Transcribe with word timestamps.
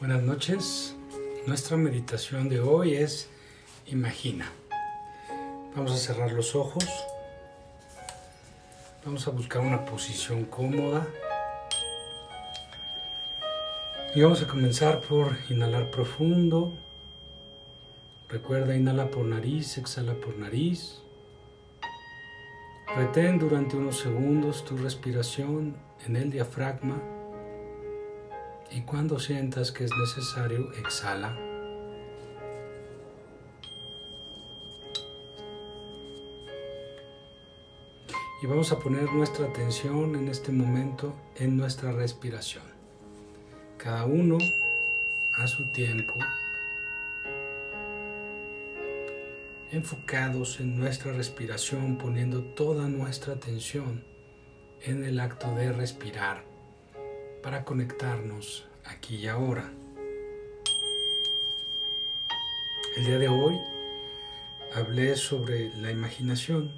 Buenas 0.00 0.22
noches. 0.22 0.96
Nuestra 1.46 1.76
meditación 1.76 2.48
de 2.48 2.58
hoy 2.58 2.94
es 2.94 3.28
imagina. 3.84 4.50
Vamos 5.76 5.92
a 5.92 5.98
cerrar 5.98 6.32
los 6.32 6.54
ojos. 6.54 6.86
Vamos 9.04 9.28
a 9.28 9.30
buscar 9.30 9.60
una 9.60 9.84
posición 9.84 10.46
cómoda. 10.46 11.06
Y 14.14 14.22
vamos 14.22 14.40
a 14.40 14.46
comenzar 14.46 15.02
por 15.02 15.36
inhalar 15.50 15.90
profundo. 15.90 16.72
Recuerda, 18.30 18.74
inhala 18.74 19.10
por 19.10 19.26
nariz, 19.26 19.76
exhala 19.76 20.14
por 20.14 20.34
nariz. 20.38 21.02
Retén 22.96 23.38
durante 23.38 23.76
unos 23.76 23.98
segundos 23.98 24.64
tu 24.64 24.78
respiración 24.78 25.76
en 26.06 26.16
el 26.16 26.30
diafragma 26.30 27.19
y 28.72 28.82
cuando 28.82 29.18
sientas 29.18 29.72
que 29.72 29.84
es 29.84 29.90
necesario, 29.96 30.72
exhala. 30.74 31.36
Y 38.42 38.46
vamos 38.46 38.72
a 38.72 38.78
poner 38.78 39.12
nuestra 39.12 39.46
atención 39.46 40.14
en 40.14 40.28
este 40.28 40.50
momento 40.50 41.14
en 41.36 41.56
nuestra 41.56 41.92
respiración. 41.92 42.64
Cada 43.76 44.06
uno 44.06 44.38
a 45.38 45.46
su 45.46 45.70
tiempo, 45.72 46.14
enfocados 49.72 50.60
en 50.60 50.78
nuestra 50.78 51.12
respiración, 51.12 51.98
poniendo 51.98 52.42
toda 52.42 52.88
nuestra 52.88 53.34
atención 53.34 54.04
en 54.82 55.04
el 55.04 55.20
acto 55.20 55.54
de 55.54 55.72
respirar 55.72 56.49
para 57.42 57.64
conectarnos 57.64 58.66
aquí 58.84 59.16
y 59.16 59.28
ahora. 59.28 59.70
El 62.96 63.06
día 63.06 63.18
de 63.18 63.28
hoy 63.28 63.58
hablé 64.74 65.16
sobre 65.16 65.74
la 65.76 65.90
imaginación, 65.90 66.72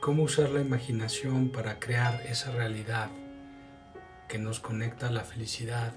cómo 0.00 0.22
usar 0.22 0.50
la 0.50 0.60
imaginación 0.60 1.48
para 1.48 1.78
crear 1.78 2.22
esa 2.26 2.52
realidad 2.52 3.10
que 4.28 4.38
nos 4.38 4.60
conecta 4.60 5.08
a 5.08 5.12
la 5.12 5.24
felicidad, 5.24 5.92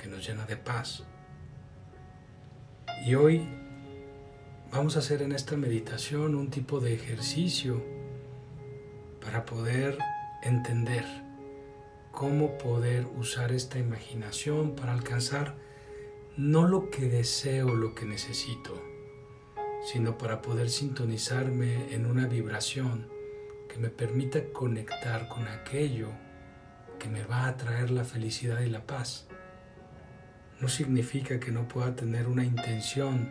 que 0.00 0.06
nos 0.06 0.26
llena 0.26 0.46
de 0.46 0.56
paz. 0.56 1.04
Y 3.04 3.14
hoy 3.14 3.46
vamos 4.70 4.96
a 4.96 5.00
hacer 5.00 5.22
en 5.22 5.32
esta 5.32 5.56
meditación 5.56 6.34
un 6.34 6.50
tipo 6.50 6.80
de 6.80 6.94
ejercicio 6.94 7.82
para 9.20 9.44
poder 9.44 9.98
entender 10.42 11.25
cómo 12.16 12.56
poder 12.56 13.06
usar 13.18 13.52
esta 13.52 13.78
imaginación 13.78 14.74
para 14.74 14.94
alcanzar 14.94 15.54
no 16.38 16.66
lo 16.66 16.88
que 16.88 17.10
deseo, 17.10 17.74
lo 17.74 17.94
que 17.94 18.06
necesito, 18.06 18.82
sino 19.84 20.16
para 20.16 20.40
poder 20.40 20.70
sintonizarme 20.70 21.94
en 21.94 22.06
una 22.06 22.26
vibración 22.26 23.06
que 23.68 23.76
me 23.76 23.90
permita 23.90 24.50
conectar 24.54 25.28
con 25.28 25.46
aquello 25.46 26.08
que 26.98 27.10
me 27.10 27.22
va 27.22 27.48
a 27.48 27.58
traer 27.58 27.90
la 27.90 28.04
felicidad 28.04 28.60
y 28.60 28.70
la 28.70 28.86
paz. 28.86 29.28
No 30.58 30.68
significa 30.68 31.38
que 31.38 31.52
no 31.52 31.68
pueda 31.68 31.96
tener 31.96 32.28
una 32.28 32.44
intención, 32.44 33.28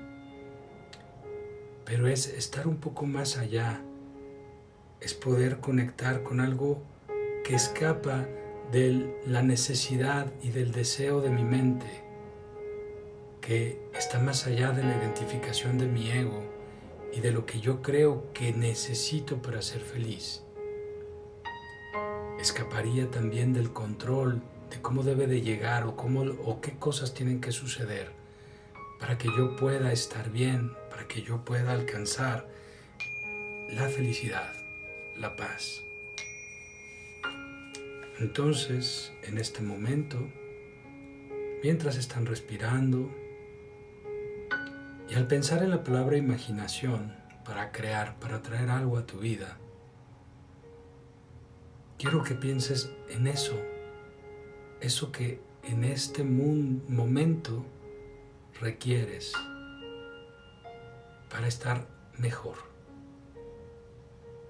pero 1.86 2.08
es 2.08 2.28
estar 2.28 2.68
un 2.68 2.78
poco 2.78 3.08
más 3.08 3.40
allá, 3.40 3.82
es 5.02 5.16
poder 5.16 5.60
conectar 5.60 6.22
con 6.22 6.40
algo 6.40 6.84
que 7.44 7.56
escapa 7.56 8.28
de 8.72 9.20
la 9.26 9.42
necesidad 9.42 10.32
y 10.42 10.50
del 10.50 10.72
deseo 10.72 11.22
de 11.22 11.30
mi 11.30 11.44
mente, 11.44 11.86
que 13.42 13.80
está 13.94 14.20
más 14.20 14.48
allá 14.48 14.72
de 14.72 14.84
la 14.84 14.98
identificación 14.98 15.78
de 15.78 15.88
mi 15.88 16.10
ego 16.10 16.44
y 17.14 17.20
de 17.22 17.32
lo 17.32 17.46
que 17.46 17.60
yo 17.60 17.82
creo 17.82 18.32
que 18.34 18.52
necesito 18.54 19.42
para 19.42 19.62
ser 19.62 19.82
feliz. 19.82 20.44
Escaparía 22.40 23.10
también 23.10 23.54
del 23.54 23.72
control 23.72 24.42
de 24.70 24.82
cómo 24.82 25.04
debe 25.04 25.28
de 25.28 25.42
llegar 25.42 25.86
o, 25.86 25.96
cómo, 25.96 26.22
o 26.22 26.60
qué 26.60 26.78
cosas 26.78 27.14
tienen 27.14 27.40
que 27.40 27.52
suceder 27.52 28.12
para 29.00 29.18
que 29.18 29.28
yo 29.28 29.56
pueda 29.56 29.92
estar 29.92 30.32
bien, 30.32 30.74
para 30.90 31.08
que 31.08 31.22
yo 31.22 31.44
pueda 31.46 31.72
alcanzar 31.72 32.48
la 33.70 33.88
felicidad, 33.90 34.54
la 35.18 35.36
paz. 35.36 35.85
Entonces, 38.20 39.12
en 39.24 39.38
este 39.38 39.62
momento, 39.62 40.18
mientras 41.62 41.98
están 41.98 42.26
respirando, 42.26 43.14
y 45.10 45.16
al 45.16 45.28
pensar 45.28 45.64
en 45.64 45.72
la 45.72 45.84
palabra 45.84 46.16
imaginación 46.16 47.14
para 47.44 47.74
crear, 47.74 48.18
para 48.20 48.42
traer 48.42 48.70
algo 48.70 48.98
a 48.98 49.06
tu 49.06 49.20
vida, 49.20 49.58
quiero 51.98 52.24
que 52.24 52.36
pienses 52.36 52.90
en 53.10 53.28
eso, 53.28 53.60
eso 54.80 55.12
que 55.12 55.42
en 55.64 55.84
este 55.84 56.24
momento 56.24 57.66
requieres 58.62 59.34
para 61.30 61.48
estar 61.48 61.86
mejor 62.18 62.56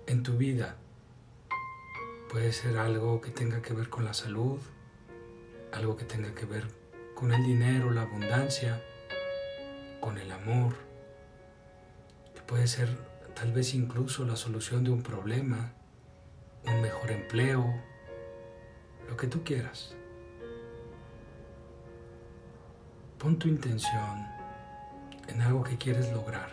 en 0.06 0.22
tu 0.22 0.38
vida 0.38 0.78
Puede 2.30 2.52
ser 2.52 2.78
algo 2.78 3.22
que 3.22 3.32
tenga 3.32 3.62
que 3.62 3.74
ver 3.74 3.90
con 3.90 4.04
la 4.04 4.14
salud, 4.14 4.60
algo 5.72 5.96
que 5.96 6.06
tenga 6.06 6.34
que 6.34 6.46
ver 6.46 6.66
con 7.14 7.32
el 7.34 7.44
dinero, 7.44 7.92
la 7.92 8.02
abundancia, 8.02 8.82
con 10.00 10.18
el 10.18 10.32
amor. 10.32 10.74
puede 12.46 12.68
ser 12.68 12.90
tal 13.34 13.52
vez 13.52 13.74
incluso 13.74 14.24
la 14.24 14.36
solución 14.36 14.84
de 14.84 14.92
un 14.92 15.02
problema, 15.02 15.74
un 16.68 16.82
mejor 16.82 17.10
empleo, 17.12 17.66
lo 19.10 19.18
que 19.18 19.28
tú 19.28 19.44
quieras. 19.44 19.96
Pon 23.18 23.40
tu 23.40 23.48
intención 23.48 24.28
en 25.28 25.42
algo 25.42 25.64
que 25.64 25.78
quieres 25.78 26.12
lograr. 26.12 26.52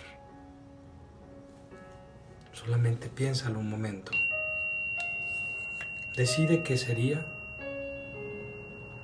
Solamente 2.53 3.09
piénsalo 3.09 3.59
un 3.59 3.69
momento. 3.69 4.13
Decide 6.17 6.63
qué 6.63 6.77
sería 6.77 7.27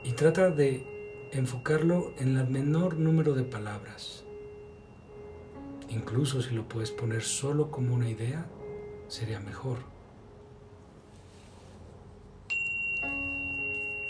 y 0.05 0.13
trata 0.13 0.51
de 0.51 0.85
enfocarlo 1.33 2.13
en 2.19 2.37
el 2.37 2.47
menor 2.49 2.99
número 2.99 3.33
de 3.33 3.45
palabras. 3.45 4.25
Incluso 5.89 6.43
si 6.43 6.55
lo 6.55 6.69
puedes 6.69 6.91
poner 6.91 7.23
solo 7.23 7.71
como 7.71 7.95
una 7.95 8.11
idea, 8.11 8.47
sería 9.09 9.41
mejor. 9.41 9.79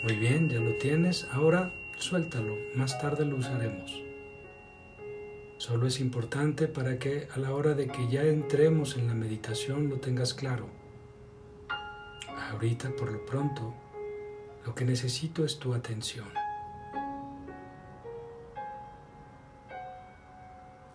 Muy 0.03 0.15
bien, 0.17 0.49
ya 0.49 0.59
lo 0.59 0.77
tienes. 0.77 1.25
Ahora 1.31 1.73
suéltalo. 1.99 2.53
Más 2.75 2.99
tarde 2.99 3.23
lo 3.23 3.37
usaremos. 3.37 4.03
Solo 5.57 5.87
es 5.87 6.01
importante 6.01 6.67
para 6.67 6.99
que 6.99 7.29
a 7.33 7.39
la 7.39 7.53
hora 7.53 7.75
de 7.75 7.87
que 7.87 8.09
ya 8.09 8.23
entremos 8.23 8.97
en 8.97 9.07
la 9.07 9.13
meditación 9.13 9.89
lo 9.89 10.01
tengas 10.01 10.33
claro. 10.33 10.78
Ahorita, 12.51 12.89
por 12.97 13.11
lo 13.11 13.23
pronto, 13.25 13.73
lo 14.65 14.73
que 14.73 14.83
necesito 14.83 15.45
es 15.45 15.59
tu 15.59 15.71
atención. 15.73 16.27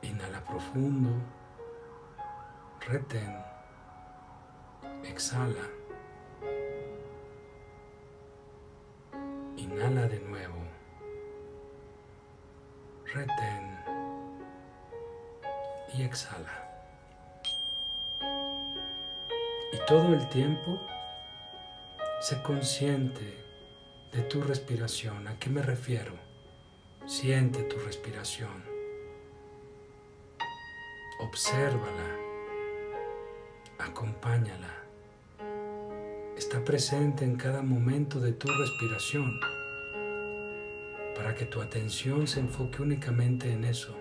Inhala 0.03 0.45
profundo, 0.45 1.11
retén, 2.89 3.39
exhala. 5.05 5.63
Inhala 9.57 10.09
de 10.09 10.21
nuevo, 10.21 10.59
retén 13.07 13.79
y 15.95 16.03
exhala. 16.03 16.53
Y 19.73 19.79
todo 19.87 20.13
el 20.15 20.29
tiempo 20.31 20.81
Sé 22.25 22.41
consciente 22.41 23.45
de 24.11 24.23
tu 24.23 24.41
respiración. 24.41 25.29
¿A 25.29 25.39
qué 25.39 25.51
me 25.51 25.61
refiero? 25.61 26.15
Siente 27.05 27.65
tu 27.65 27.77
respiración. 27.77 28.65
Obsérvala. 31.21 32.17
Acompáñala. 33.79 34.73
Está 36.35 36.65
presente 36.65 37.27
en 37.27 37.37
cada 37.37 37.61
momento 37.61 38.19
de 38.19 38.33
tu 38.33 38.49
respiración 38.49 39.39
para 41.15 41.35
que 41.35 41.45
tu 41.45 41.61
atención 41.61 42.27
se 42.27 42.41
enfoque 42.41 42.81
únicamente 42.81 43.53
en 43.53 43.65
eso. 43.65 43.95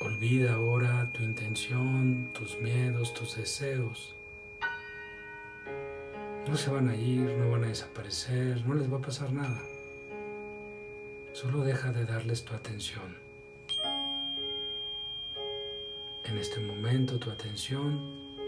Olvida 0.00 0.54
ahora 0.54 1.10
tu 1.12 1.22
intención, 1.22 1.97
tus 2.48 2.60
miedos, 2.62 3.12
tus 3.12 3.36
deseos. 3.36 4.16
No 6.46 6.56
se 6.56 6.70
van 6.70 6.88
a 6.88 6.96
ir, 6.96 7.36
no 7.36 7.50
van 7.50 7.64
a 7.64 7.66
desaparecer, 7.66 8.64
no 8.64 8.74
les 8.74 8.90
va 8.90 8.96
a 8.96 9.02
pasar 9.02 9.30
nada. 9.32 9.60
Solo 11.34 11.60
deja 11.60 11.92
de 11.92 12.06
darles 12.06 12.46
tu 12.46 12.54
atención. 12.54 13.18
En 16.24 16.38
este 16.38 16.60
momento 16.60 17.18
tu 17.18 17.30
atención 17.30 18.38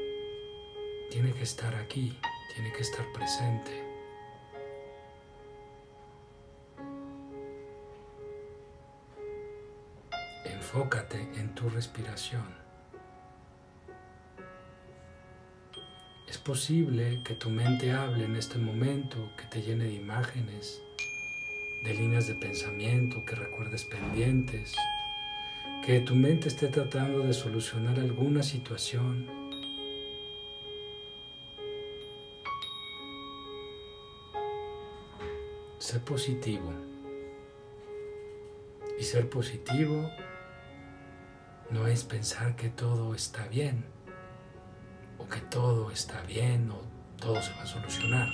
tiene 1.10 1.32
que 1.34 1.42
estar 1.42 1.74
aquí, 1.74 2.18
tiene 2.54 2.72
que 2.72 2.80
estar 2.80 3.04
presente. 3.12 3.84
Enfócate 10.46 11.20
en 11.38 11.54
tu 11.54 11.68
respiración. 11.68 12.69
Posible 16.50 17.20
que 17.22 17.34
tu 17.34 17.48
mente 17.48 17.92
hable 17.92 18.24
en 18.24 18.34
este 18.34 18.58
momento, 18.58 19.30
que 19.36 19.44
te 19.44 19.62
llene 19.62 19.84
de 19.84 19.94
imágenes, 19.94 20.82
de 21.84 21.94
líneas 21.94 22.26
de 22.26 22.34
pensamiento, 22.34 23.24
que 23.24 23.36
recuerdes 23.36 23.84
pendientes, 23.84 24.74
que 25.86 26.00
tu 26.00 26.16
mente 26.16 26.48
esté 26.48 26.66
tratando 26.66 27.20
de 27.20 27.34
solucionar 27.34 28.00
alguna 28.00 28.42
situación. 28.42 29.28
Sé 35.78 36.00
positivo. 36.00 36.74
Y 38.98 39.04
ser 39.04 39.30
positivo 39.30 40.10
no 41.70 41.86
es 41.86 42.02
pensar 42.02 42.56
que 42.56 42.70
todo 42.70 43.14
está 43.14 43.46
bien 43.46 43.99
que 45.30 45.40
todo 45.40 45.90
está 45.90 46.20
bien 46.22 46.70
o 46.70 46.80
todo 47.20 47.40
se 47.40 47.52
va 47.54 47.62
a 47.62 47.66
solucionar. 47.66 48.28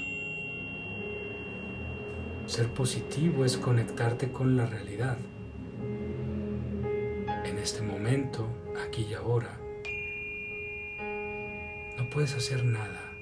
Ser 2.46 2.72
positivo 2.72 3.44
es 3.44 3.56
conectarte 3.56 4.32
con 4.32 4.56
la 4.56 4.66
realidad. 4.66 5.18
En 7.44 7.58
este 7.58 7.82
momento, 7.82 8.48
aquí 8.86 9.06
y 9.10 9.14
ahora, 9.14 9.60
no 11.98 12.10
puedes 12.10 12.34
hacer 12.34 12.64
nada 12.64 13.12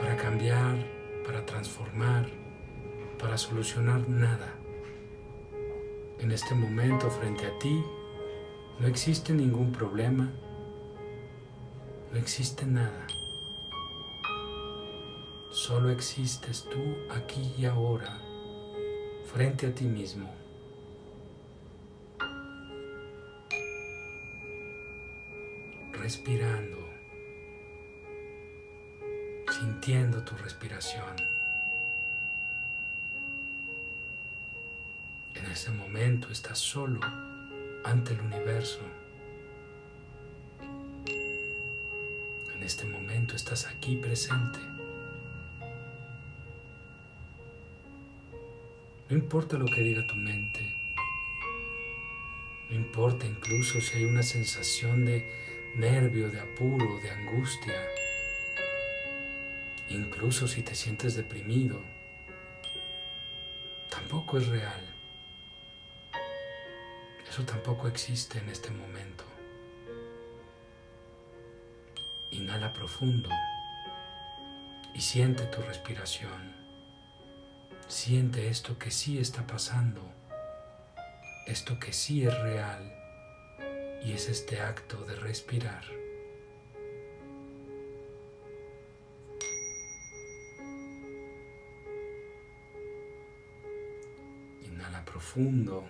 para 0.00 0.16
cambiar, 0.16 0.76
para 1.24 1.44
transformar, 1.46 2.26
para 3.18 3.36
solucionar 3.36 4.08
nada. 4.08 4.54
En 6.18 6.32
este 6.32 6.54
momento 6.54 7.10
frente 7.10 7.46
a 7.46 7.58
ti 7.58 7.84
no 8.80 8.86
existe 8.86 9.32
ningún 9.32 9.72
problema, 9.72 10.32
no 12.12 12.18
existe 12.18 12.64
nada. 12.66 13.06
Solo 15.50 15.90
existes 15.90 16.66
tú 16.70 16.96
aquí 17.10 17.52
y 17.58 17.64
ahora, 17.64 18.18
frente 19.32 19.66
a 19.66 19.74
ti 19.74 19.84
mismo. 19.84 20.30
Respirando, 25.92 26.78
sintiendo 29.50 30.22
tu 30.22 30.36
respiración. 30.36 31.16
En 35.34 35.46
ese 35.46 35.70
momento 35.70 36.28
estás 36.30 36.58
solo 36.58 37.00
ante 37.84 38.12
el 38.12 38.20
universo. 38.20 38.80
Este 42.68 42.84
momento 42.84 43.34
estás 43.34 43.66
aquí 43.66 43.96
presente. 43.96 44.58
No 49.08 49.16
importa 49.16 49.56
lo 49.56 49.64
que 49.64 49.80
diga 49.80 50.06
tu 50.06 50.14
mente, 50.14 50.60
no 52.68 52.76
importa 52.76 53.24
incluso 53.24 53.80
si 53.80 53.96
hay 53.96 54.04
una 54.04 54.22
sensación 54.22 55.06
de 55.06 55.72
nervio, 55.76 56.30
de 56.30 56.40
apuro, 56.40 57.00
de 57.02 57.10
angustia, 57.10 57.88
incluso 59.88 60.46
si 60.46 60.62
te 60.62 60.74
sientes 60.74 61.16
deprimido, 61.16 61.82
tampoco 63.90 64.36
es 64.36 64.46
real. 64.46 64.94
Eso 67.30 67.44
tampoco 67.44 67.88
existe 67.88 68.38
en 68.38 68.50
este 68.50 68.70
momento. 68.70 69.27
Inhala 72.30 72.72
profundo 72.72 73.30
y 74.94 75.00
siente 75.00 75.44
tu 75.44 75.62
respiración. 75.62 76.54
Siente 77.86 78.48
esto 78.48 78.78
que 78.78 78.90
sí 78.90 79.18
está 79.18 79.46
pasando, 79.46 80.02
esto 81.46 81.78
que 81.78 81.92
sí 81.92 82.26
es 82.26 82.38
real 82.40 82.92
y 84.04 84.12
es 84.12 84.28
este 84.28 84.60
acto 84.60 85.04
de 85.04 85.16
respirar. 85.16 85.84
Inhala 94.62 95.04
profundo 95.06 95.88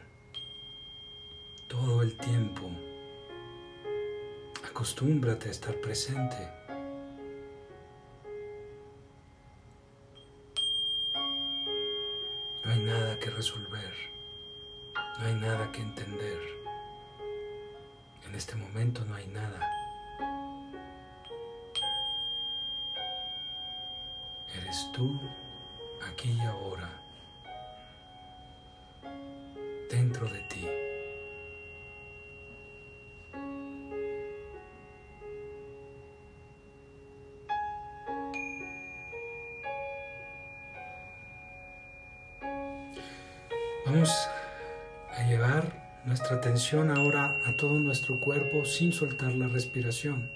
todo 1.69 2.02
el 2.02 2.17
tiempo 2.17 2.68
Acostúmbrate 4.79 5.49
a 5.49 5.51
estar 5.51 5.75
presente. 5.81 6.37
No 12.65 12.71
hay 12.71 12.79
nada 12.79 13.19
que 13.19 13.29
resolver, 13.29 13.93
no 15.19 15.27
hay 15.27 15.35
nada 15.35 15.73
que 15.73 15.81
entender. 15.81 16.39
En 18.29 18.37
este 18.37 18.55
momento 18.55 19.05
no 19.05 19.17
hay 19.17 19.27
nada. 19.27 19.68
Vamos 43.90 44.28
a 45.16 45.23
llevar 45.23 46.02
nuestra 46.04 46.37
atención 46.37 46.90
ahora 46.90 47.40
a 47.47 47.54
todo 47.54 47.78
nuestro 47.78 48.21
cuerpo 48.21 48.66
sin 48.66 48.92
soltar 48.92 49.33
la 49.33 49.49
respiración. 49.49 50.30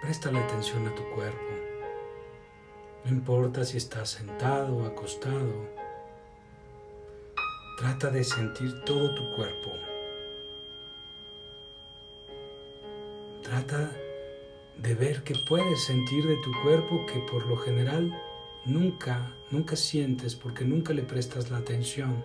Presta 0.00 0.32
la 0.32 0.42
atención 0.42 0.86
a 0.86 0.94
tu 0.94 1.02
cuerpo. 1.10 1.44
No 3.04 3.10
importa 3.10 3.62
si 3.66 3.76
estás 3.76 4.08
sentado 4.08 4.74
o 4.78 4.86
acostado. 4.86 5.68
Trata 7.76 8.08
de 8.08 8.24
sentir 8.24 8.84
todo 8.86 9.14
tu 9.14 9.36
cuerpo. 9.36 9.70
Trata 13.42 13.92
de 14.78 14.94
ver 14.94 15.24
que 15.24 15.34
puedes 15.46 15.84
sentir 15.84 16.26
de 16.26 16.36
tu 16.36 16.50
cuerpo 16.62 17.04
que 17.04 17.18
por 17.30 17.44
lo 17.44 17.58
general 17.58 18.10
nunca, 18.66 19.32
nunca 19.50 19.76
sientes 19.76 20.34
porque 20.34 20.64
nunca 20.64 20.92
le 20.92 21.02
prestas 21.02 21.50
la 21.50 21.58
atención. 21.58 22.24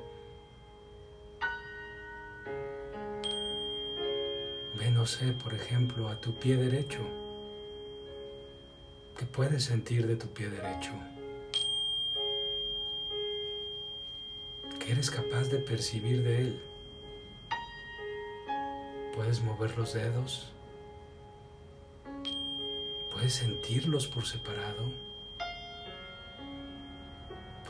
Ve, 4.77 4.89
no 4.91 5.05
sé, 5.05 5.33
por 5.33 5.53
ejemplo, 5.53 6.09
a 6.09 6.19
tu 6.19 6.33
pie 6.33 6.57
derecho. 6.57 6.99
¿Qué 9.17 9.25
puedes 9.25 9.63
sentir 9.63 10.07
de 10.07 10.15
tu 10.15 10.27
pie 10.27 10.49
derecho? 10.49 10.91
¿Qué 14.79 14.91
eres 14.93 15.11
capaz 15.11 15.49
de 15.49 15.59
percibir 15.59 16.23
de 16.23 16.41
él? 16.41 16.61
¿Puedes 19.13 19.41
mover 19.43 19.77
los 19.77 19.93
dedos? 19.93 20.51
¿Puedes 23.11 23.33
sentirlos 23.33 24.07
por 24.07 24.25
separado? 24.25 25.10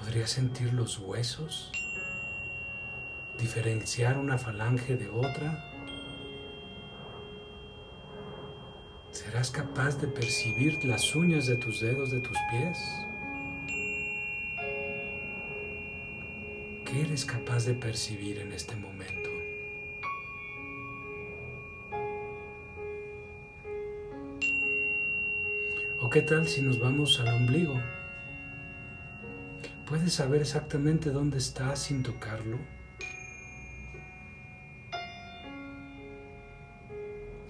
¿Podrías 0.01 0.31
sentir 0.31 0.73
los 0.73 0.97
huesos? 0.97 1.71
¿Diferenciar 3.39 4.17
una 4.17 4.37
falange 4.37 4.97
de 4.97 5.07
otra? 5.09 5.63
¿Serás 9.11 9.51
capaz 9.51 10.01
de 10.01 10.07
percibir 10.07 10.83
las 10.83 11.15
uñas 11.15 11.45
de 11.45 11.55
tus 11.55 11.79
dedos 11.79 12.11
de 12.11 12.19
tus 12.19 12.37
pies? 12.49 12.77
¿Qué 16.83 17.01
eres 17.01 17.23
capaz 17.23 17.65
de 17.65 17.75
percibir 17.75 18.39
en 18.39 18.51
este 18.51 18.75
momento? 18.75 19.21
qué 26.11 26.21
tal 26.21 26.45
si 26.45 26.61
nos 26.61 26.77
vamos 26.77 27.21
al 27.21 27.29
ombligo? 27.29 27.79
¿Puedes 29.91 30.13
saber 30.13 30.39
exactamente 30.39 31.09
dónde 31.09 31.37
está 31.37 31.75
sin 31.75 32.01
tocarlo? 32.01 32.57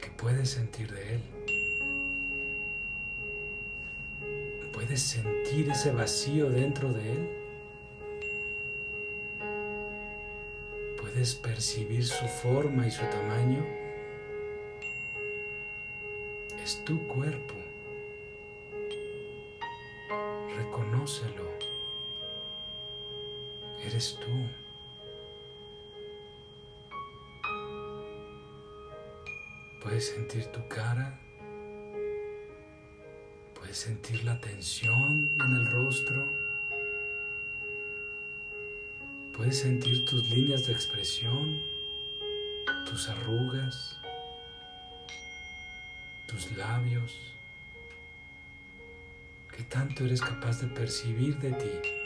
¿Qué 0.02 0.10
puedes 0.18 0.50
sentir 0.50 0.92
de 0.92 1.14
él? 1.14 1.22
¿Puedes 4.74 5.04
sentir 5.04 5.70
ese 5.70 5.92
vacío 5.92 6.50
dentro 6.50 6.92
de 6.92 7.12
él? 7.12 7.30
¿Puedes 11.00 11.36
percibir 11.36 12.04
su 12.08 12.26
forma 12.26 12.88
y 12.88 12.92
su 12.92 13.04
tamaño? 13.04 13.64
Es 16.64 16.84
tu 16.86 17.08
cuerpo. 17.08 17.54
Reconócelo. 20.58 21.51
Tú. 24.02 24.50
Puedes 29.84 30.08
sentir 30.08 30.46
tu 30.48 30.68
cara. 30.68 31.20
Puedes 33.54 33.78
sentir 33.78 34.24
la 34.24 34.42
tensión 34.42 35.30
en 35.46 35.56
el 35.56 35.68
rostro. 35.68 36.28
Puedes 39.38 39.60
sentir 39.60 40.04
tus 40.06 40.28
líneas 40.32 40.66
de 40.66 40.74
expresión, 40.74 41.62
tus 42.88 43.08
arrugas, 43.08 44.00
tus 46.28 46.52
labios. 46.58 47.38
¿Qué 49.56 49.64
tanto 49.66 50.06
eres 50.06 50.22
capaz 50.22 50.60
de 50.60 50.68
percibir 50.70 51.38
de 51.38 51.52
ti? 51.52 52.01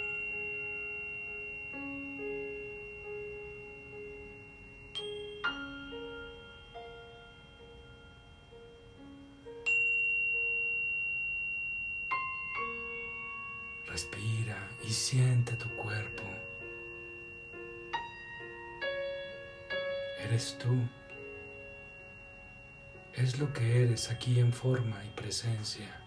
Aquí 24.09 24.39
en 24.39 24.53
forma 24.53 25.03
y 25.05 25.09
presencia. 25.09 26.01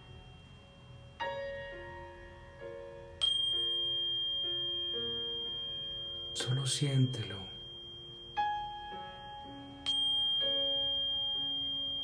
Solo 6.32 6.66
siéntelo. 6.66 7.36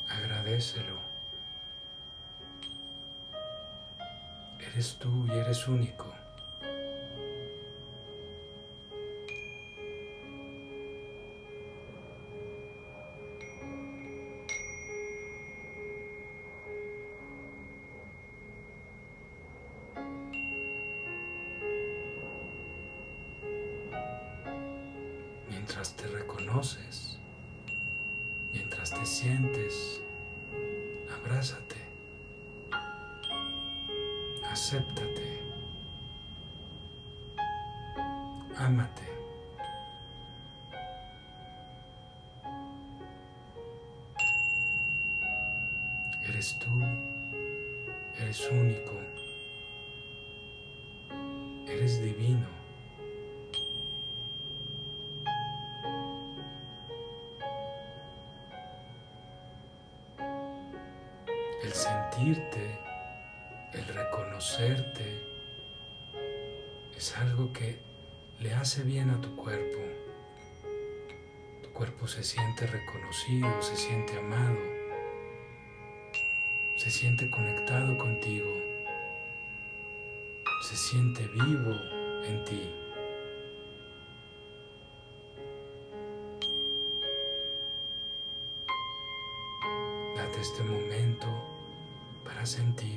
Agradecelo. 0.08 0.98
Eres 4.58 4.96
tú 4.98 5.26
y 5.28 5.30
eres 5.32 5.68
único. 5.68 6.23
Acéptate, 34.54 35.42
ámate. 38.56 39.02
Eres 46.28 46.56
tú, 46.60 46.70
eres 48.20 48.48
único, 48.52 48.94
eres 51.66 52.00
divino. 52.00 52.54
sentirte, 61.74 62.63
es 67.04 67.14
algo 67.18 67.52
que 67.52 67.78
le 68.40 68.54
hace 68.54 68.82
bien 68.82 69.10
a 69.10 69.20
tu 69.20 69.36
cuerpo. 69.36 69.78
Tu 71.62 71.70
cuerpo 71.74 72.06
se 72.06 72.24
siente 72.24 72.66
reconocido, 72.66 73.60
se 73.60 73.76
siente 73.76 74.18
amado, 74.18 74.56
se 76.78 76.90
siente 76.90 77.30
conectado 77.30 77.98
contigo, 77.98 78.50
se 80.62 80.76
siente 80.76 81.28
vivo 81.28 81.74
en 82.24 82.44
ti. 82.46 82.74
Date 90.16 90.40
este 90.40 90.62
momento 90.62 91.26
para 92.24 92.46
sentir 92.46 92.93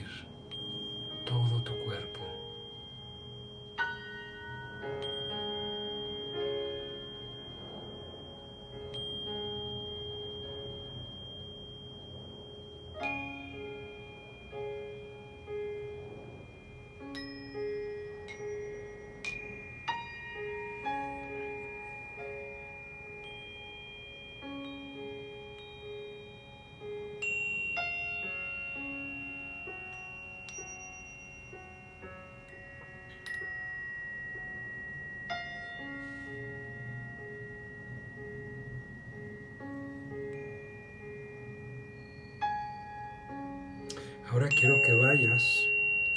quiero 44.58 44.82
que 44.82 44.94
vayas 44.94 45.70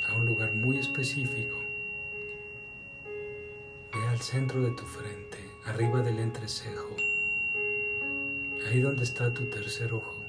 a 0.08 0.14
un 0.14 0.24
lugar 0.24 0.54
muy 0.54 0.78
específico. 0.78 1.62
Ve 3.92 4.08
al 4.08 4.20
centro 4.20 4.62
de 4.62 4.70
tu 4.70 4.82
frente, 4.84 5.36
arriba 5.66 6.00
del 6.00 6.18
entrecejo, 6.18 6.96
ahí 8.66 8.80
donde 8.80 9.04
está 9.04 9.30
tu 9.30 9.44
tercer 9.50 9.92
ojo. 9.92 10.24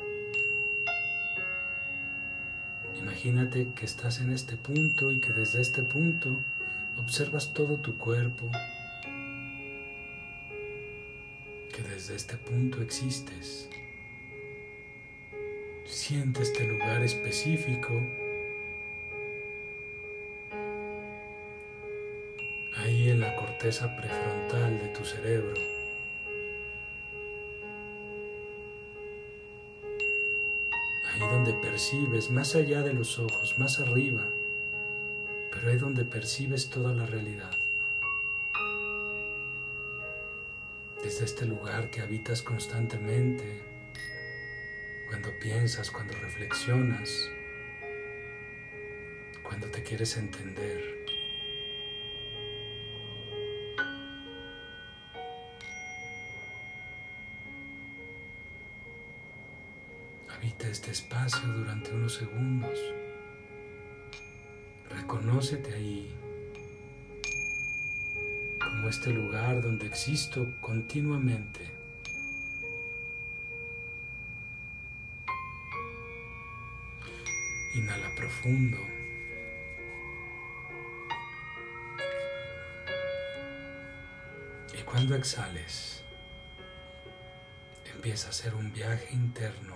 Imagínate 3.00 3.74
que 3.74 3.86
estás 3.86 4.20
en 4.20 4.34
este 4.34 4.58
punto 4.58 5.10
y 5.10 5.20
que 5.20 5.32
desde 5.32 5.62
este 5.62 5.82
punto 5.82 6.38
observas 6.98 7.53
todo 7.53 7.77
tu 7.77 7.98
cuerpo, 7.98 8.51
que 11.74 11.82
desde 11.89 12.15
este 12.15 12.36
punto 12.36 12.82
existes. 12.82 13.70
Siente 16.12 16.41
este 16.41 16.68
lugar 16.68 17.01
específico. 17.03 18.01
Ahí 22.75 23.12
en 23.12 23.22
la 23.22 23.34
corteza 23.38 23.96
prefrontal 23.96 24.77
de 24.77 24.89
tu 24.89 25.06
cerebro. 25.06 25.53
Ahí 31.13 31.20
donde 31.32 31.53
percibes, 31.53 32.30
más 32.30 32.58
allá 32.58 32.82
de 32.82 32.91
los 32.94 33.18
ojos, 33.18 33.58
más 33.58 33.80
arriba, 33.80 34.27
pero 35.50 35.70
ahí 35.72 35.77
donde 35.77 36.03
percibes 36.03 36.70
toda 36.70 36.94
la 36.94 37.06
realidad. 37.06 37.51
Desde 41.01 41.24
este 41.24 41.46
lugar 41.46 41.89
que 41.89 42.01
habitas 42.01 42.41
constantemente, 42.41 43.72
cuando 45.12 45.38
piensas, 45.39 45.91
cuando 45.91 46.13
reflexionas, 46.13 47.30
cuando 49.44 49.68
te 49.68 49.84
quieres 49.84 50.15
entender. 50.15 51.06
Habita 60.30 60.70
este 60.70 60.91
espacio 60.91 61.46
durante 61.46 61.91
unos 61.91 62.15
segundos. 62.15 62.80
Reconócete 64.91 65.74
ahí 65.74 66.15
como 68.62 68.88
este 68.88 69.10
lugar 69.12 69.62
donde 69.62 69.88
existo 69.88 70.56
continuamente. 70.62 71.81
Y 78.43 78.81
cuando 84.83 85.15
exhales, 85.15 86.03
empieza 87.93 88.27
a 88.27 88.29
hacer 88.31 88.55
un 88.55 88.74
viaje 88.74 89.13
interno 89.13 89.75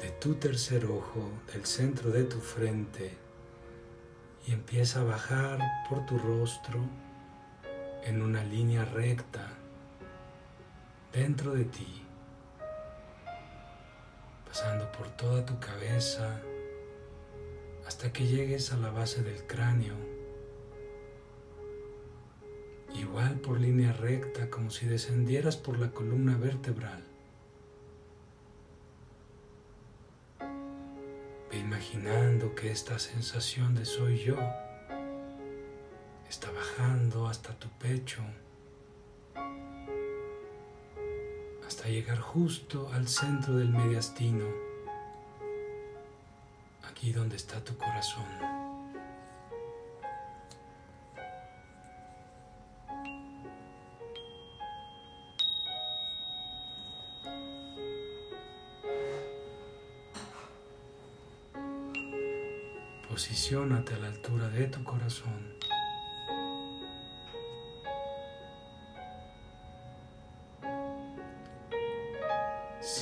de 0.00 0.08
tu 0.12 0.34
tercer 0.36 0.86
ojo, 0.86 1.30
del 1.52 1.66
centro 1.66 2.10
de 2.10 2.24
tu 2.24 2.40
frente, 2.40 3.14
y 4.46 4.52
empieza 4.52 5.00
a 5.00 5.04
bajar 5.04 5.60
por 5.90 6.06
tu 6.06 6.16
rostro 6.18 6.80
en 8.04 8.22
una 8.22 8.42
línea 8.44 8.86
recta 8.86 9.46
dentro 11.12 11.52
de 11.52 11.64
ti, 11.64 11.99
pasando 14.50 14.90
por 14.90 15.08
toda 15.10 15.46
tu 15.46 15.60
cabeza 15.60 16.42
hasta 17.86 18.12
que 18.12 18.26
llegues 18.26 18.72
a 18.72 18.78
la 18.78 18.90
base 18.90 19.22
del 19.22 19.46
cráneo, 19.46 19.94
igual 22.92 23.38
por 23.38 23.60
línea 23.60 23.92
recta 23.92 24.50
como 24.50 24.70
si 24.70 24.86
descendieras 24.86 25.56
por 25.56 25.78
la 25.78 25.92
columna 25.92 26.36
vertebral. 26.36 27.04
imaginando 31.52 32.54
que 32.54 32.72
esta 32.72 32.98
sensación 32.98 33.74
de 33.76 33.84
soy 33.84 34.18
yo 34.18 34.36
está 36.28 36.50
bajando 36.50 37.28
hasta 37.28 37.52
tu 37.52 37.68
pecho, 37.78 38.22
hasta 41.70 41.88
llegar 41.88 42.18
justo 42.18 42.90
al 42.92 43.06
centro 43.06 43.54
del 43.54 43.68
mediastino, 43.68 44.44
aquí 46.82 47.12
donde 47.12 47.36
está 47.36 47.62
tu 47.62 47.76
corazón. 47.76 48.24
Posiciónate 63.08 63.94
a 63.94 63.98
la 63.98 64.08
altura 64.08 64.48
de 64.48 64.66
tu 64.66 64.82
corazón. 64.82 65.69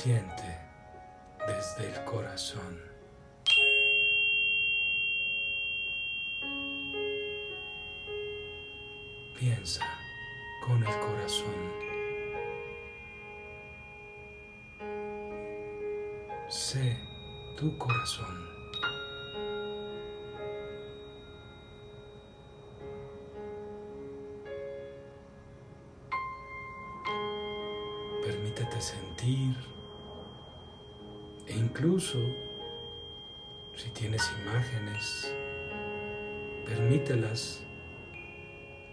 Siente 0.01 0.57
desde 1.45 1.89
el 1.89 2.05
corazón. 2.05 2.79
Piensa 9.37 9.85
con 10.65 10.81
el 10.81 10.99
corazón. 10.99 11.53
Sé 16.47 16.97
tu 17.57 17.77
corazón. 17.77 18.47
Permítete 28.23 28.79
sentir 28.79 29.78
incluso 31.79 32.19
si 33.77 33.89
tienes 33.91 34.21
imágenes, 34.41 35.33
permítelas, 36.65 37.63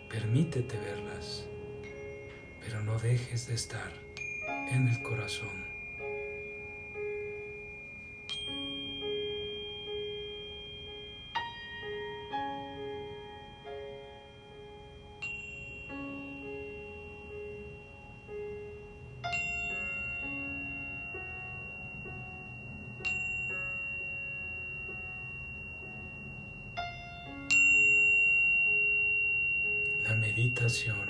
permítete 0.09 0.79
verlas, 0.79 1.45
pero 2.61 2.81
no 2.85 2.97
dejes 3.01 3.49
de 3.49 3.55
estar 3.55 3.93
en 4.71 4.87
el 4.87 5.03
corazón. 5.03 5.66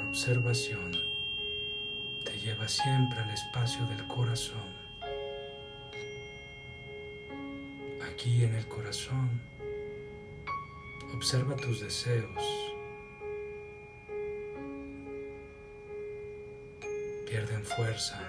Observación, 0.08 0.92
te 2.24 2.36
lleva 2.38 2.66
siempre 2.66 3.20
al 3.20 3.30
espacio 3.30 3.86
del 3.86 4.04
corazón. 4.08 4.74
Aquí 8.10 8.44
en 8.44 8.54
el 8.54 8.66
corazón, 8.66 9.40
observa 11.14 11.54
tus 11.54 11.80
deseos. 11.80 12.42
Pierden 17.26 17.64
fuerza, 17.64 18.20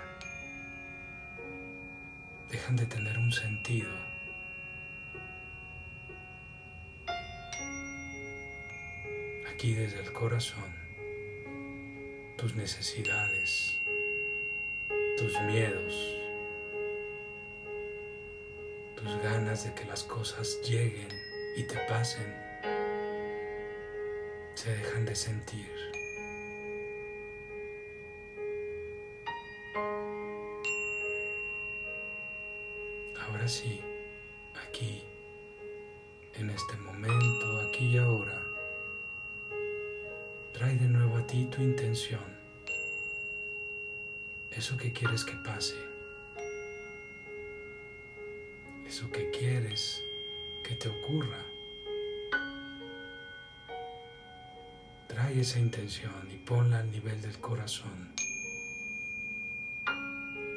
dejan 2.49 2.75
de 2.75 2.85
tener 2.85 3.17
un 3.17 3.31
sentido. 3.31 3.89
aquí 9.51 9.73
desde 9.73 10.01
el 10.01 10.13
corazón 10.13 10.86
tus 12.37 12.55
necesidades, 12.55 13.79
tus 15.17 15.41
miedos, 15.41 16.15
tus 18.95 19.23
ganas 19.23 19.63
de 19.63 19.73
que 19.73 19.85
las 19.85 20.03
cosas 20.03 20.61
lleguen 20.61 21.09
y 21.55 21.63
te 21.63 21.79
pasen, 21.89 22.31
se 24.53 24.69
dejan 24.69 25.05
de 25.05 25.15
sentir. 25.15 25.71
Ahora 33.19 33.47
sí, 33.47 33.81
aquí, 34.67 35.03
en 36.35 36.51
este 36.51 36.77
momento, 36.77 37.61
aquí 37.67 37.95
y 37.95 37.97
ahora, 37.97 38.36
Trae 40.57 40.75
de 40.75 40.87
nuevo 40.87 41.17
a 41.17 41.27
ti 41.27 41.45
tu 41.51 41.61
intención, 41.61 42.25
eso 44.49 44.75
que 44.75 44.91
quieres 44.91 45.23
que 45.23 45.33
pase, 45.45 45.75
eso 48.87 49.07
que 49.11 49.29
quieres 49.29 50.01
que 50.67 50.73
te 50.73 50.89
ocurra. 50.89 51.45
Trae 55.07 55.41
esa 55.41 55.59
intención 55.59 56.27
y 56.33 56.37
ponla 56.37 56.79
al 56.79 56.89
nivel 56.89 57.21
del 57.21 57.37
corazón, 57.37 58.11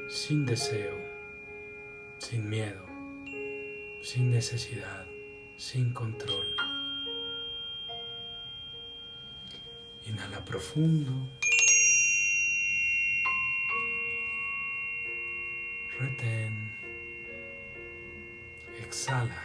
sin 0.09 0.47
deseo, 0.47 0.97
sin 2.17 2.49
miedo, 2.49 2.87
sin 4.03 4.31
necesidad, 4.31 5.05
sin 5.59 5.93
control. 5.93 6.70
Profundo. 10.51 11.13
Retén. 15.97 16.77
Exhala. 18.81 19.43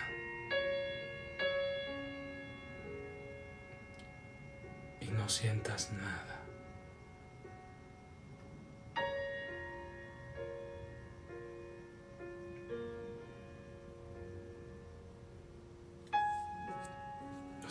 Y 5.00 5.08
no 5.10 5.30
sientas 5.30 5.94
nada. 5.94 6.42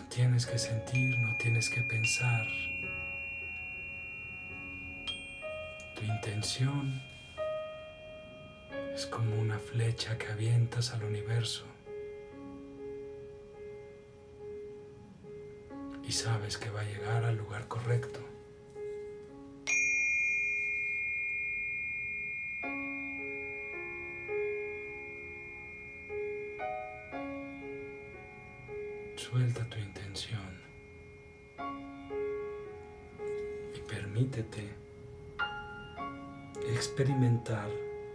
tienes 0.09 0.47
que 0.47 0.59
sentir, 0.61 1.19
no 1.19 1.37
tienes 1.39 1.69
que 1.69 1.81
pensar. 1.81 2.47
Tu 6.25 6.31
intención 6.31 7.03
es 8.95 9.05
como 9.05 9.39
una 9.39 9.59
flecha 9.59 10.17
que 10.17 10.29
avientas 10.29 10.95
al 10.95 11.05
universo. 11.05 11.67
Y 16.03 16.13
sabes 16.13 16.57
que 16.57 16.71
va 16.71 16.81
a 16.81 16.85
llegar 16.85 17.25
al 17.25 17.37
lugar 17.37 17.69
correcto. 17.69 18.21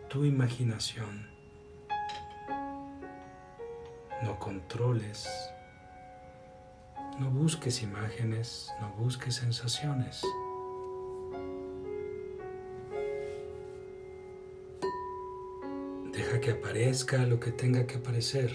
Tu 0.08 0.26
imaginación. 0.26 1.28
No 4.24 4.39
controles, 4.39 5.28
no 7.20 7.30
busques 7.30 7.84
imágenes, 7.84 8.72
no 8.82 8.89
busques 8.98 9.36
sensaciones. 9.36 10.22
Deja 16.12 16.42
que 16.42 16.52
aparezca 16.52 17.18
lo 17.20 17.39
que 17.39 17.52
tenga 17.52 17.86
que 17.86 17.98
aparecer. 17.98 18.52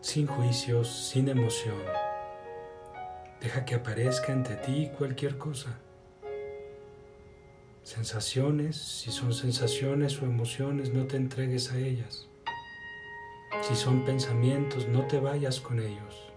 Sin 0.00 0.26
juicios, 0.28 1.10
sin 1.10 1.28
emoción. 1.28 2.05
Deja 3.46 3.64
que 3.64 3.76
aparezca 3.76 4.32
ante 4.32 4.56
ti 4.56 4.90
cualquier 4.98 5.38
cosa. 5.38 5.78
Sensaciones, 7.84 8.76
si 8.76 9.12
son 9.12 9.32
sensaciones 9.32 10.20
o 10.20 10.24
emociones, 10.24 10.92
no 10.92 11.06
te 11.06 11.16
entregues 11.16 11.70
a 11.70 11.78
ellas. 11.78 12.26
Si 13.62 13.76
son 13.76 14.04
pensamientos, 14.04 14.88
no 14.88 15.06
te 15.06 15.20
vayas 15.20 15.60
con 15.60 15.78
ellos. 15.78 16.32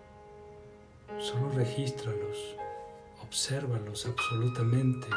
Solo 1.17 1.50
regístralos, 1.50 2.56
obsérvalos 3.24 4.06
absolutamente. 4.06 5.08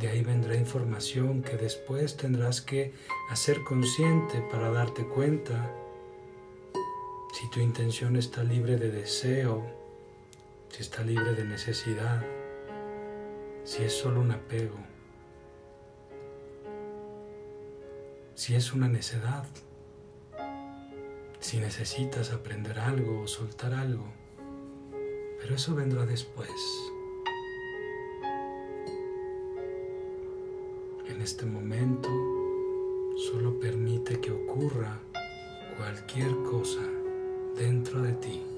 De 0.00 0.08
ahí 0.08 0.24
vendrá 0.24 0.56
información 0.56 1.42
que 1.42 1.56
después 1.56 2.16
tendrás 2.16 2.60
que 2.60 2.92
hacer 3.30 3.62
consciente 3.62 4.42
para 4.50 4.68
darte 4.68 5.06
cuenta 5.06 5.72
tu 7.58 7.64
intención 7.64 8.14
está 8.14 8.44
libre 8.44 8.76
de 8.76 8.88
deseo, 8.88 9.66
si 10.68 10.80
está 10.80 11.02
libre 11.02 11.34
de 11.34 11.42
necesidad, 11.42 12.24
si 13.64 13.82
es 13.82 13.92
solo 13.92 14.20
un 14.20 14.30
apego, 14.30 14.78
si 18.36 18.54
es 18.54 18.72
una 18.72 18.86
necedad, 18.86 19.44
si 21.40 21.58
necesitas 21.58 22.32
aprender 22.32 22.78
algo 22.78 23.22
o 23.22 23.26
soltar 23.26 23.74
algo, 23.74 24.06
pero 25.40 25.56
eso 25.56 25.74
vendrá 25.74 26.06
después. 26.06 26.52
En 31.08 31.20
este 31.20 31.44
momento 31.44 32.08
solo 33.16 33.58
permite 33.58 34.20
que 34.20 34.30
ocurra 34.30 35.00
cualquier 35.76 36.30
cosa 36.44 36.97
dentro 37.58 38.00
de 38.02 38.12
ti. 38.12 38.57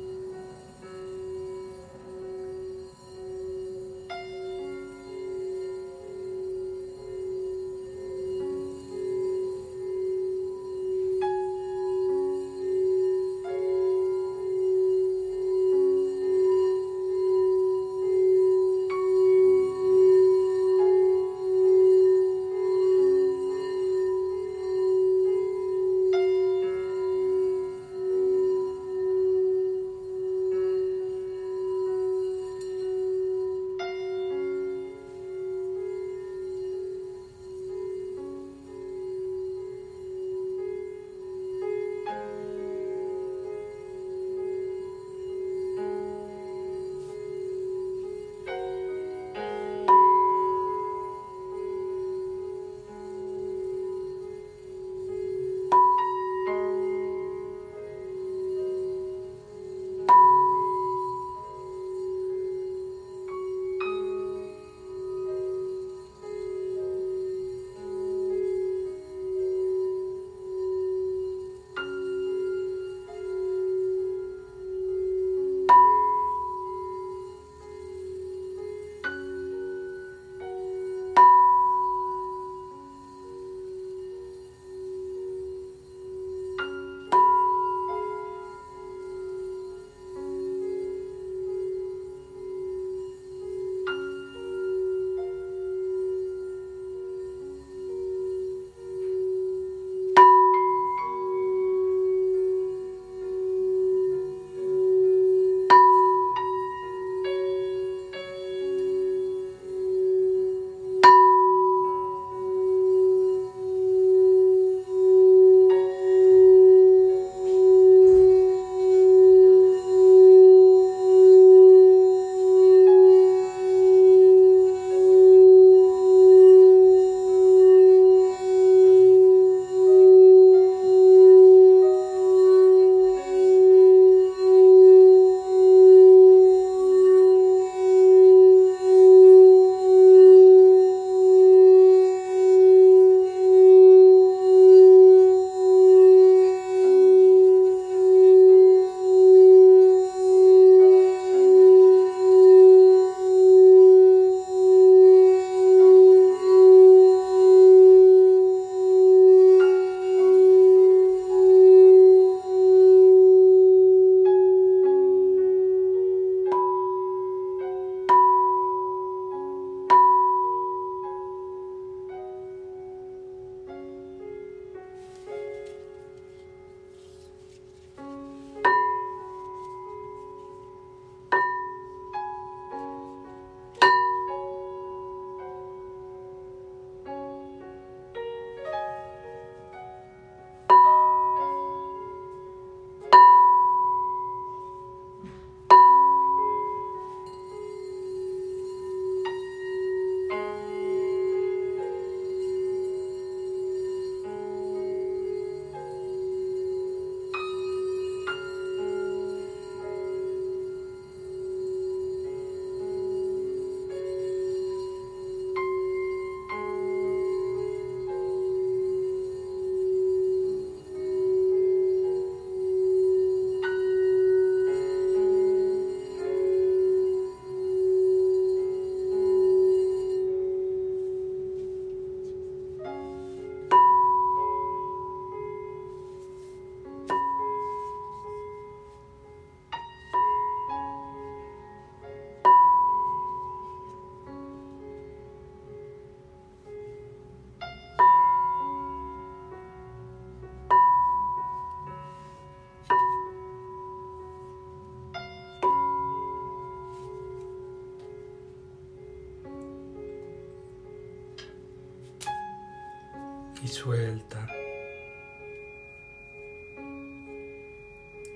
Suelta. 263.80 264.46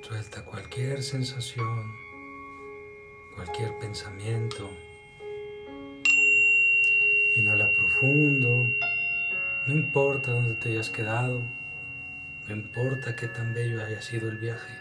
Suelta 0.00 0.42
cualquier 0.42 1.02
sensación, 1.02 1.92
cualquier 3.34 3.78
pensamiento. 3.78 4.70
Inhala 7.36 7.66
profundo. 7.76 8.66
No 9.66 9.74
importa 9.74 10.30
dónde 10.30 10.54
te 10.54 10.70
hayas 10.70 10.88
quedado. 10.88 11.42
No 12.48 12.54
importa 12.54 13.14
qué 13.14 13.28
tan 13.28 13.52
bello 13.52 13.84
haya 13.84 14.00
sido 14.00 14.30
el 14.30 14.38
viaje. 14.38 14.74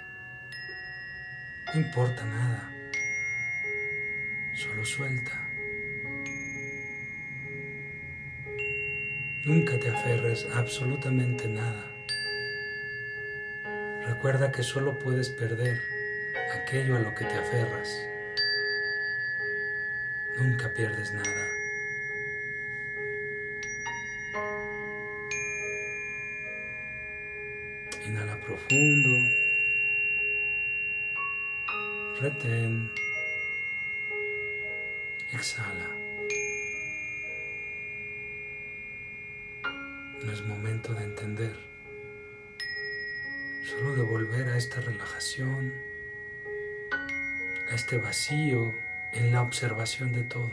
No 1.73 1.81
importa 1.81 2.23
nada. 2.23 2.71
Solo 4.55 4.85
suelta. 4.85 5.42
Nunca 9.45 9.77
te 9.77 9.89
aferres 9.89 10.47
a 10.53 10.59
absolutamente 10.59 11.49
nada. 11.49 11.83
Recuerda 14.07 14.53
que 14.53 14.63
solo 14.63 14.99
puedes 14.99 15.27
perder 15.27 15.81
aquello 16.55 16.95
a 16.95 16.99
lo 16.99 17.13
que 17.13 17.25
te 17.25 17.33
aferras. 17.37 18.07
Nunca 20.39 20.73
pierdes 20.73 21.13
nada. 21.13 21.49
Inhala 28.05 28.39
profundo. 28.39 29.09
Retén. 32.21 32.89
Exhala. 35.33 36.02
De 40.91 41.03
entender, 41.05 41.55
solo 43.65 43.95
de 43.95 44.01
volver 44.01 44.49
a 44.49 44.57
esta 44.57 44.81
relajación, 44.81 45.73
a 47.69 47.73
este 47.73 47.97
vacío 47.97 48.75
en 49.13 49.31
la 49.31 49.41
observación 49.41 50.11
de 50.11 50.23
todo. 50.25 50.51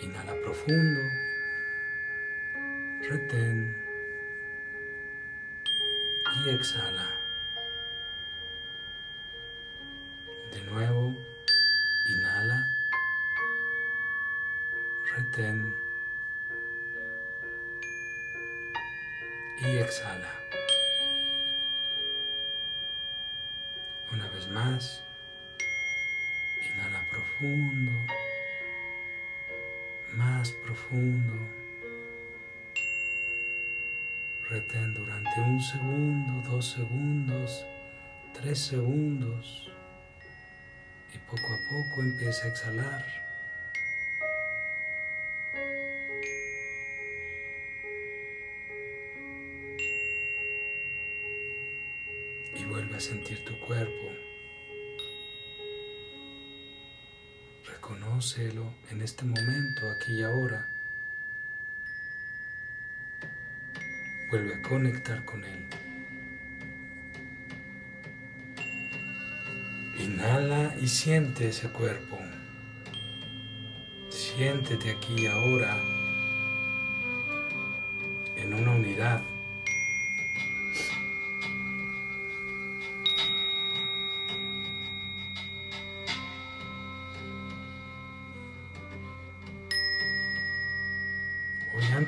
Inhala 0.00 0.34
profundo, 0.40 1.00
retén 3.10 3.76
y 6.44 6.50
exhala. 6.50 7.10
De 10.52 10.62
nuevo, 10.62 11.33
retén 15.36 15.74
y 19.58 19.78
exhala. 19.78 20.30
Una 24.12 24.28
vez 24.28 24.48
más, 24.48 25.02
inhala 26.62 27.08
profundo, 27.10 27.92
más 30.14 30.52
profundo. 30.64 31.34
Retén 34.50 34.94
durante 34.94 35.40
un 35.40 35.60
segundo, 35.60 36.48
dos 36.50 36.66
segundos, 36.72 37.64
tres 38.34 38.58
segundos 38.58 39.68
y 41.12 41.18
poco 41.18 41.46
a 41.46 41.58
poco 41.70 42.02
empieza 42.02 42.46
a 42.46 42.50
exhalar. 42.50 43.23
A 52.72 53.00
sentir 53.00 53.44
tu 53.44 53.58
cuerpo. 53.60 54.10
Reconócelo 57.66 58.64
en 58.90 59.02
este 59.02 59.24
momento, 59.24 59.90
aquí 59.90 60.14
y 60.14 60.22
ahora. 60.22 60.66
Vuelve 64.30 64.54
a 64.54 64.62
conectar 64.62 65.24
con 65.26 65.44
él. 65.44 65.68
Inhala 69.98 70.74
y 70.80 70.88
siente 70.88 71.48
ese 71.48 71.68
cuerpo. 71.68 72.18
Siéntete 74.08 74.90
aquí 74.90 75.14
y 75.18 75.26
ahora 75.26 75.76
en 78.36 78.54
una 78.54 78.72
unidad. 78.72 79.33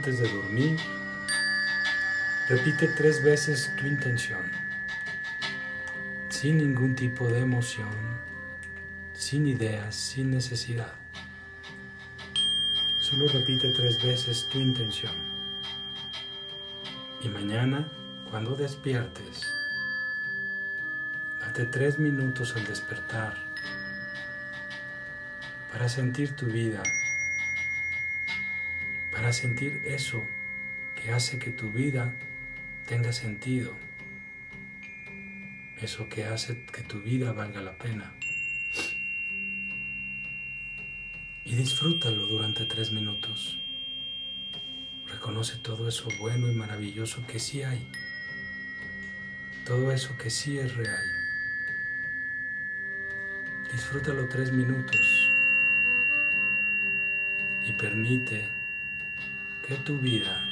Antes 0.07 0.21
de 0.21 0.33
dormir, 0.37 0.79
repite 2.49 2.87
tres 2.87 3.25
veces 3.25 3.73
tu 3.77 3.89
intención, 3.89 4.39
sin 6.29 6.59
ningún 6.59 6.95
tipo 6.95 7.27
de 7.27 7.41
emoción, 7.41 7.89
sin 9.15 9.49
ideas, 9.49 9.97
sin 9.97 10.31
necesidad. 10.31 10.93
Solo 13.01 13.27
repite 13.27 13.73
tres 13.73 14.01
veces 14.01 14.49
tu 14.49 14.61
intención. 14.61 15.13
Y 17.21 17.29
mañana, 17.29 17.91
cuando 18.31 18.55
despiertes, 18.55 19.43
date 21.41 21.65
tres 21.65 21.99
minutos 21.99 22.55
al 22.55 22.65
despertar 22.65 23.35
para 25.73 25.89
sentir 25.89 26.37
tu 26.37 26.47
vida 26.47 26.85
para 29.17 29.33
sentir 29.33 29.81
eso 29.87 30.29
que 30.95 31.11
hace 31.11 31.39
que 31.39 31.51
tu 31.51 31.73
vida 31.73 32.15
tenga 32.87 33.15
sentido, 33.15 33.75
eso 35.81 36.11
que 36.11 36.27
hace 36.27 36.67
que 36.67 36.83
tu 36.83 37.01
vida 37.01 37.33
valga 37.33 37.63
la 37.63 37.79
pena. 37.79 38.13
Y 41.47 41.55
disfrútalo 41.55 42.27
durante 42.27 42.67
tres 42.67 42.93
minutos. 42.93 43.59
Reconoce 45.07 45.57
todo 45.61 45.89
eso 45.89 46.09
bueno 46.21 46.53
y 46.53 46.55
maravilloso 46.55 47.27
que 47.27 47.39
sí 47.39 47.63
hay, 47.63 47.91
todo 49.65 49.93
eso 49.93 50.15
que 50.19 50.29
sí 50.29 50.59
es 50.59 50.77
real. 50.77 51.05
Disfrútalo 53.73 54.29
tres 54.29 54.53
minutos 54.53 55.33
y 57.67 57.73
permite 57.73 58.56
que 59.67 59.75
tu 59.75 59.99
vida 59.99 60.49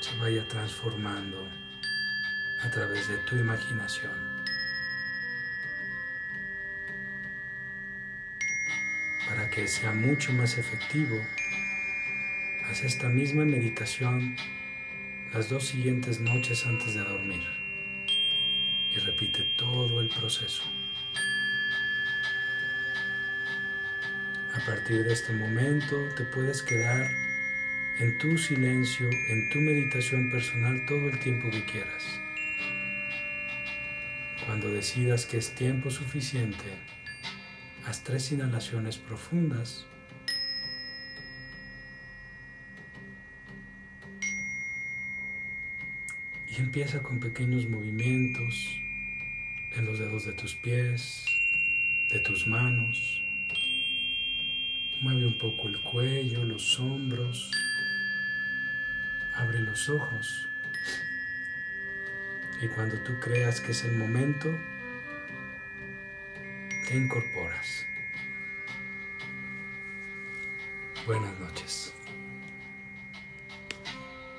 se 0.00 0.14
vaya 0.18 0.46
transformando 0.46 1.48
a 2.62 2.70
través 2.70 3.08
de 3.08 3.16
tu 3.18 3.36
imaginación. 3.36 4.12
Para 9.26 9.48
que 9.48 9.66
sea 9.66 9.92
mucho 9.92 10.34
más 10.34 10.58
efectivo, 10.58 11.18
haz 12.68 12.82
esta 12.82 13.08
misma 13.08 13.46
meditación 13.46 14.36
las 15.32 15.48
dos 15.48 15.66
siguientes 15.66 16.20
noches 16.20 16.66
antes 16.66 16.92
de 16.94 17.00
dormir 17.00 17.42
y 18.94 18.98
repite 18.98 19.44
todo 19.56 20.02
el 20.02 20.10
proceso. 20.10 20.62
A 24.54 24.66
partir 24.66 25.04
de 25.04 25.14
este 25.14 25.32
momento 25.32 25.96
te 26.14 26.24
puedes 26.24 26.62
quedar 26.62 27.21
en 27.98 28.18
tu 28.18 28.38
silencio, 28.38 29.10
en 29.28 29.48
tu 29.48 29.60
meditación 29.60 30.30
personal 30.30 30.84
todo 30.86 31.08
el 31.08 31.18
tiempo 31.18 31.50
que 31.50 31.64
quieras. 31.64 32.20
Cuando 34.46 34.70
decidas 34.70 35.26
que 35.26 35.36
es 35.36 35.54
tiempo 35.54 35.90
suficiente, 35.90 36.64
haz 37.86 38.02
tres 38.02 38.32
inhalaciones 38.32 38.96
profundas. 38.96 39.86
Y 46.48 46.60
empieza 46.60 47.02
con 47.02 47.20
pequeños 47.20 47.68
movimientos 47.68 48.80
en 49.76 49.86
los 49.86 49.98
dedos 49.98 50.24
de 50.26 50.32
tus 50.32 50.54
pies, 50.54 51.24
de 52.10 52.20
tus 52.20 52.46
manos. 52.46 53.22
Mueve 55.00 55.26
un 55.26 55.38
poco 55.38 55.68
el 55.68 55.80
cuello, 55.80 56.44
los 56.44 56.78
hombros. 56.78 57.50
Abre 59.34 59.60
los 59.60 59.88
ojos 59.88 60.48
y 62.60 62.68
cuando 62.68 62.96
tú 62.98 63.18
creas 63.18 63.60
que 63.60 63.72
es 63.72 63.84
el 63.84 63.92
momento, 63.92 64.56
te 66.86 66.96
incorporas. 66.96 67.86
Buenas 71.06 71.36
noches. 71.40 71.91